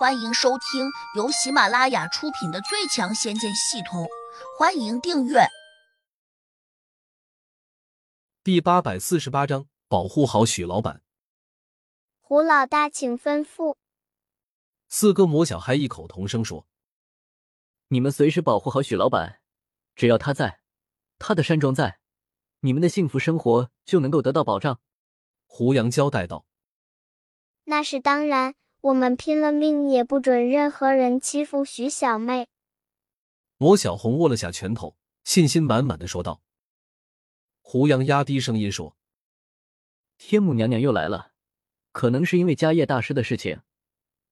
[0.00, 4.04] 欢迎收听由喜马拉雅出品的《最强仙剑系统》，
[4.58, 5.40] 欢迎订阅。
[8.42, 11.02] 第八百四十八章，保护好许老板。
[12.22, 13.76] 胡老大，请吩咐。
[14.88, 16.66] 四个魔小孩异口同声说
[17.88, 19.42] ：“你们随时保护好许老板，
[19.94, 20.62] 只要他在，
[21.18, 22.00] 他的山庄在，
[22.60, 24.80] 你们的幸福生活就能够得到保障。”
[25.44, 26.46] 胡杨交代道
[27.64, 32.48] ：“那是当然。”我们拼了命也不准任何人欺负徐小妹。
[33.58, 36.40] 魔小红握了下拳头，信心满满的说道。
[37.60, 38.96] 胡杨压低声音说
[40.16, 41.32] ：“天母娘娘又来了，
[41.92, 43.60] 可能是因为家业大师的事情，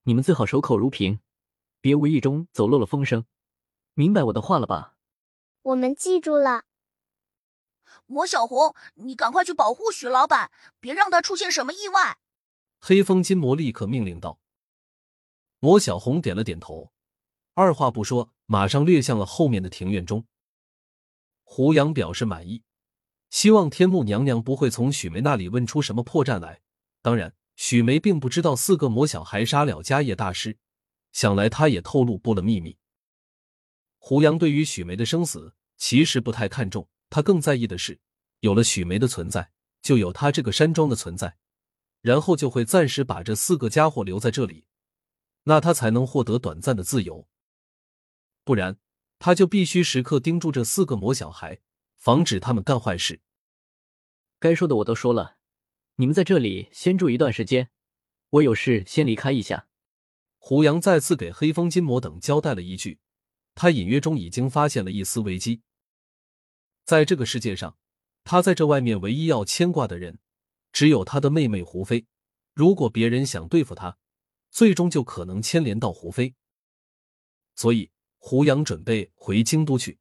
[0.03, 1.19] 你们最好守口如瓶，
[1.79, 3.25] 别无意中走漏了风声，
[3.93, 4.95] 明白我的话了吧？”
[5.61, 6.63] 我们记住了。
[8.07, 12.17] 魔小红，你赶快去保护许老板，别让他出现什么意外。
[12.79, 14.39] 黑风金魔立刻命令道
[15.59, 16.91] ：“魔小红点了点头，
[17.53, 20.25] 二话不说，马上掠向了后面的庭院中。”
[21.43, 22.63] 胡杨表示满意，
[23.29, 26.61] 希望天目娘娘不会从许梅那里问出什么破绽来。
[27.01, 30.57] 当然，许梅并不知道四个魔小孩杀了迦叶大师，
[31.11, 32.77] 想来他也透露不了秘密。
[33.97, 37.99] 胡杨对于许梅的生死其实不太看重，他更在意的是，
[38.39, 39.51] 有了许梅的存在，
[39.81, 41.37] 就有他这个山庄的存在。
[42.01, 44.65] 然后就会暂时把这四个家伙留在这里，
[45.43, 47.27] 那他才能获得短暂的自由。
[48.43, 48.77] 不然，
[49.19, 51.59] 他就必须时刻盯住这四个魔小孩，
[51.97, 53.21] 防止他们干坏事。
[54.39, 55.37] 该说的我都说了，
[55.95, 57.69] 你们在这里先住一段时间，
[58.29, 59.67] 我有事先离开一下。
[60.37, 62.99] 胡杨再次给黑风金魔等交代了一句，
[63.53, 65.63] 他隐约中已经发现了一丝危机。
[66.85, 67.77] 在这个世界上，
[68.23, 70.19] 他在这外面唯一要牵挂的人。
[70.79, 72.05] 只有他的妹妹胡飞，
[72.53, 73.97] 如果别人想对付他，
[74.49, 76.33] 最终就可能牵连到胡飞。
[77.53, 79.99] 所以胡杨准备回京都去，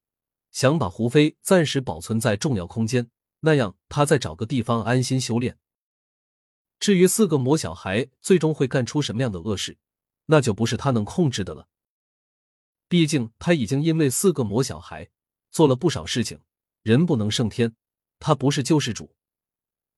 [0.52, 5.58] 想把胡飞暂时保存在重要空间，那样他再找个地方安心修炼。
[6.78, 9.76] 至于四个魔小孩最终会干出什么样的恶事，
[10.26, 11.66] 那就不是他能控制的了。
[12.88, 15.10] 毕竟他已经因为四个魔小孩
[15.50, 16.38] 做了不少事情，
[16.84, 17.74] 人不能胜天，
[18.20, 19.12] 他不是救世主。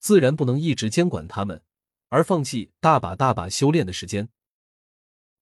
[0.00, 1.62] 自然不能一直监管他们，
[2.08, 4.30] 而放弃大把大把修炼的时间。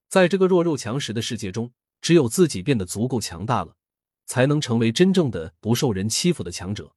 [0.08, 3.76] 在这个弱肉强食的世界中，只有自己变得足够强大了，
[4.26, 6.94] 才能成为真正的不受人欺负的强者。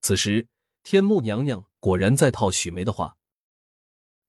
[0.00, 0.48] 此时，
[0.82, 3.18] 天目娘娘果然在套许梅的话：“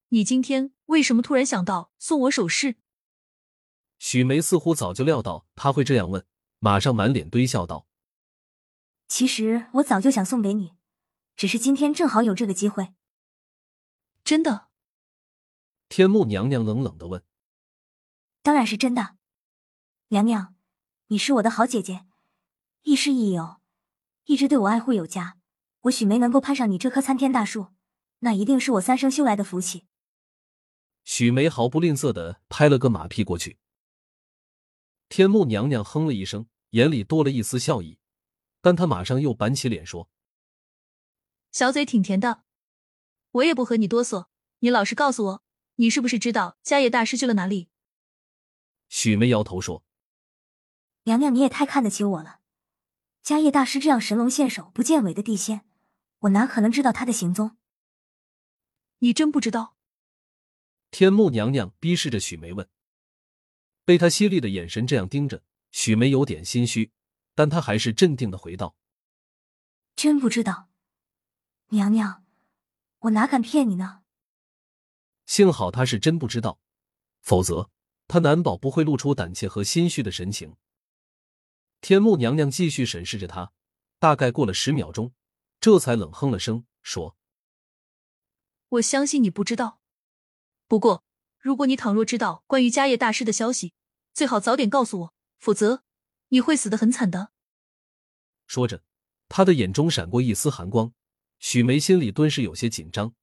[0.09, 2.75] 你今天为什么突然想到送我首饰？”
[3.99, 6.25] 许梅似乎早就料到他会这样问，
[6.59, 7.87] 马上满脸堆笑道
[9.07, 10.73] ：“其实我早就想送给你。”
[11.41, 12.93] 只是今天正好有这个机会，
[14.23, 14.67] 真的。
[15.89, 17.23] 天木娘娘冷冷的问
[18.43, 19.15] ：“当然是真的，
[20.09, 20.53] 娘娘，
[21.07, 22.05] 你是我的好姐姐，
[22.83, 23.59] 亦师亦友，
[24.25, 25.39] 一直对我爱护有加。
[25.79, 27.69] 我许梅能够攀上你这棵参天大树，
[28.19, 29.87] 那一定是我三生修来的福气。”
[31.03, 33.57] 许梅毫不吝啬的拍了个马屁过去。
[35.09, 37.97] 天木娘娘哼了一声，眼里多了一丝笑意，
[38.61, 40.07] 但她马上又板起脸说。
[41.51, 42.43] 小嘴挺甜的，
[43.31, 44.27] 我也不和你哆嗦。
[44.59, 45.43] 你老实告诉我，
[45.75, 47.67] 你是不是知道家业大师去了哪里？
[48.87, 49.83] 许梅摇头说
[51.03, 52.39] ：“娘娘，你也太看得起我了。
[53.21, 55.65] 家业大师这样神龙见首不见尾的地仙，
[56.19, 57.57] 我哪可能知道他的行踪？
[58.99, 59.75] 你真不知道？”
[60.89, 62.69] 天目娘娘逼视着许梅问。
[63.83, 66.91] 被他犀利的眼神这样盯着，许梅有点心虚，
[67.35, 68.75] 但她还是镇定的回道
[69.97, 70.69] ：“真不知道。”
[71.73, 72.25] 娘娘，
[72.99, 74.01] 我哪敢骗你呢？
[75.25, 76.59] 幸好他是真不知道，
[77.21, 77.69] 否则
[78.09, 80.57] 他难保不会露出胆怯和心虚的神情。
[81.79, 83.53] 天目娘娘继续审视着他，
[83.99, 85.13] 大概过了十秒钟，
[85.61, 87.15] 这才冷哼了声，说
[88.67, 89.79] ：“我相信你不知道。
[90.67, 91.05] 不过，
[91.39, 93.73] 如果你倘若知道关于家业大师的消息，
[94.13, 95.83] 最好早点告诉我，否则
[96.27, 97.31] 你会死得很惨的。”
[98.45, 98.83] 说着，
[99.29, 100.93] 他的眼中闪过一丝寒光。
[101.41, 103.13] 许梅心里顿时有些紧张。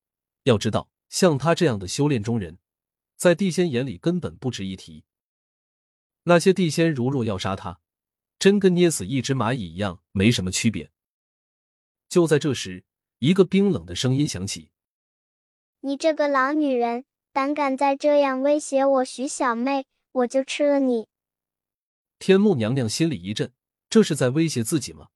[0.43, 2.59] 要知道，像他这样的修炼中人，
[3.17, 5.05] 在地仙眼里根本不值一提。
[6.25, 7.81] 那些地仙如若要杀他，
[8.39, 10.91] 真跟捏死一只蚂蚁一样，没什么区别。
[12.09, 12.85] 就在这时，
[13.21, 14.71] 一个冰冷的声音响起
[15.81, 21.07] ：“你这个老女人，胆敢再这样威胁我徐小妹，我就吃了你！”
[22.19, 23.53] 天目娘娘心里一震，
[23.89, 25.09] 这是在威胁自己吗？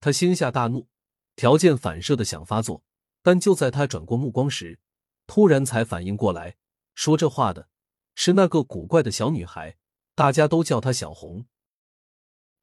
[0.00, 0.88] 她心下大怒。
[1.36, 2.84] 条件反射的想发作，
[3.22, 4.78] 但就在他转过目光时，
[5.26, 6.56] 突然才反应过来，
[6.94, 7.68] 说这话的
[8.14, 9.76] 是那个古怪的小女孩，
[10.14, 11.46] 大家都叫她小红。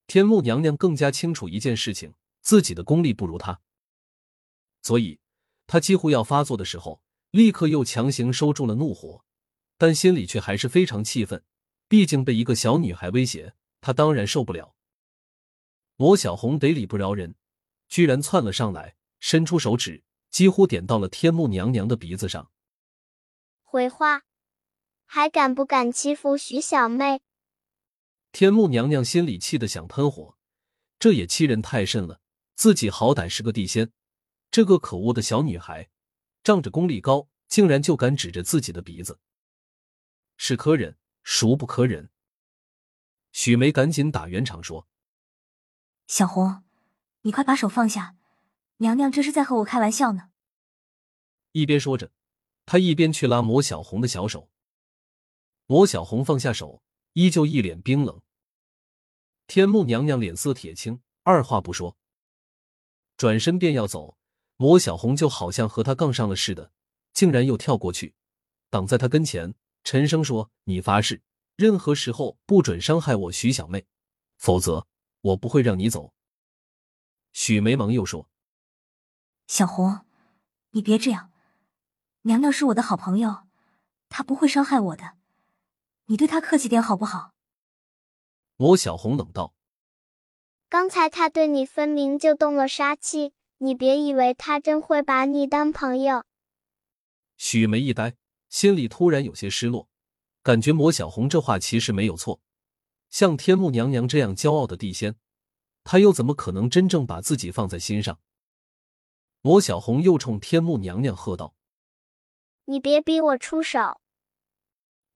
[0.07, 3.61] 天目娘娘更加清楚一件事情，自己的功力不如她，
[4.81, 5.19] 所以
[5.67, 7.01] 她几乎要发作的时候，
[7.31, 9.23] 立刻又强行收住了怒火，
[9.77, 11.43] 但心里却还是非常气愤，
[11.87, 14.75] 毕竟被一个小女孩威胁，她当然受不了。
[15.95, 17.35] 魔小红得理不饶人，
[17.91, 22.49] 居然窜了上来，伸出手指，几乎点到了天目娘娘的鼻子上。
[23.63, 24.21] 回话，
[25.03, 27.21] 还敢不敢欺负徐小妹？
[28.31, 30.37] 天目娘娘心里气得想喷火，
[30.99, 32.21] 这也欺人太甚了。
[32.55, 33.91] 自己好歹是个地仙，
[34.49, 35.89] 这个可恶的小女孩，
[36.45, 39.19] 仗着功力高，竟然就敢指着自己的鼻子，
[40.37, 42.09] 是可忍，孰不可忍？
[43.33, 44.87] 许梅赶紧打圆场说
[46.07, 46.63] ：“小红，
[47.23, 48.15] 你快把手放下，
[48.77, 50.29] 娘娘这是在和我开玩笑呢。”
[51.53, 52.11] 一边说着。
[52.63, 54.49] 他一边去拉魔小红的小手，
[55.65, 56.81] 魔小红放下手，
[57.13, 58.21] 依旧一脸冰冷。
[59.47, 61.97] 天目娘娘脸色铁青，二话不说，
[63.17, 64.15] 转身便要走。
[64.55, 66.71] 魔小红就好像和他杠上了似的，
[67.13, 68.13] 竟然又跳过去，
[68.69, 69.53] 挡在他跟前，
[69.83, 71.21] 沉声说：“你发誓，
[71.57, 73.85] 任何时候不准伤害我徐小妹，
[74.37, 74.87] 否则
[75.21, 76.13] 我不会让你走。”
[77.33, 78.29] 许梅忙又说
[79.47, 80.05] ：“小红，
[80.71, 81.31] 你别这样。”
[82.23, 83.47] 娘娘是我的好朋友，
[84.09, 85.13] 她不会伤害我的，
[86.05, 87.33] 你对她客气点好不好？
[88.57, 89.55] 魔小红冷道
[90.69, 96.23] ：“刚才她对你分明就动了杀气，你别以为她真会把你当朋友。”
[97.37, 98.15] 许梅一呆，
[98.49, 99.89] 心里突然有些失落，
[100.43, 102.39] 感觉魔小红这话其实没有错。
[103.09, 105.15] 像天目娘娘这样骄傲的地仙，
[105.83, 108.19] 她又怎么可能真正把自己放在心上？
[109.41, 111.55] 魔小红又冲天目娘娘喝道。
[112.65, 113.99] 你别逼我出手！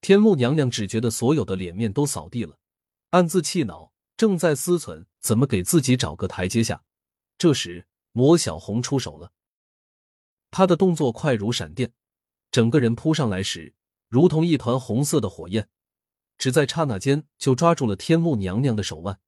[0.01, 2.57] 天目娘娘只觉得所有的脸面都扫地了，
[3.12, 6.83] 暗自气恼，正在思忖怎么给自己找个台阶下。
[7.38, 9.31] 这时，魔小红出手了，
[10.50, 11.94] 她的动作快如闪电，
[12.50, 13.75] 整个人扑上来时，
[14.09, 15.69] 如同一团红色的火焰，
[16.38, 19.19] 只在刹那间就抓住了天目娘娘的手腕，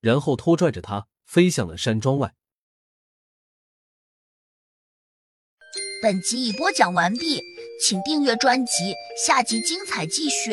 [0.00, 2.34] 然后拖拽着它飞向了山庄外。
[6.02, 7.42] 本集已播讲完毕。
[7.82, 10.52] 请订阅专辑，下集精彩继续。